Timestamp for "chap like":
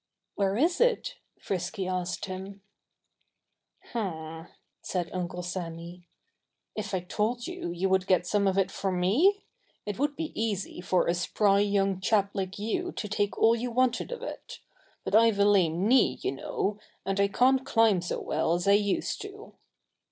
12.01-12.57